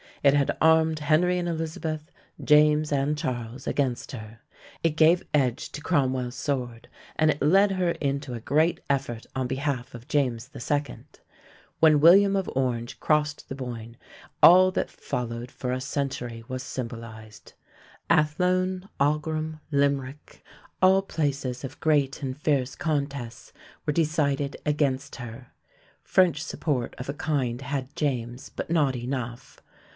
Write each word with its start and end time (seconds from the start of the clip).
It 0.23 0.33
had 0.35 0.55
armed 0.61 0.99
Henry 0.99 1.37
and 1.39 1.47
Elizabeth, 1.47 2.11
James 2.43 2.91
and 2.91 3.17
Charles 3.17 3.65
against 3.67 4.11
her. 4.13 4.39
It 4.83 4.91
gave 4.95 5.23
edge 5.31 5.71
to 5.71 5.81
Cromwell's 5.81 6.35
sword, 6.35 6.87
and 7.15 7.29
it 7.31 7.41
led 7.41 7.71
her 7.73 7.91
into 7.91 8.33
a 8.33 8.39
great 8.39 8.79
effort 8.89 9.25
on 9.35 9.45
behalf 9.47 9.95
of 9.95 10.07
James 10.07 10.49
II. 10.55 10.97
When 11.79 11.99
William 11.99 12.35
of 12.35 12.49
Orange 12.55 12.99
crossed 12.99 13.47
the 13.47 13.55
Boyne, 13.55 13.97
all 14.43 14.71
that 14.71 14.89
followed 14.91 15.49
for 15.51 15.71
a 15.71 15.81
century 15.81 16.43
was 16.47 16.61
symbolized. 16.61 17.53
Athlone, 18.09 18.89
Aughrim, 18.99 19.59
Limerick, 19.71 20.43
all 20.83 21.01
places 21.03 21.63
of 21.63 21.79
great 21.79 22.23
and 22.23 22.37
fierce 22.39 22.75
contests, 22.75 23.53
were 23.85 23.93
decided 23.93 24.57
against 24.65 25.17
her. 25.17 25.51
French 26.03 26.43
support 26.43 26.95
of 26.97 27.09
a 27.09 27.13
kind 27.13 27.61
had 27.61 27.95
James, 27.95 28.49
but 28.49 28.69
not 28.69 28.95
enough. 28.95 29.59